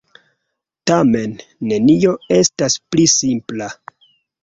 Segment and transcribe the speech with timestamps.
[0.91, 1.37] Tamen,
[1.73, 3.73] nenio estas pli simpla.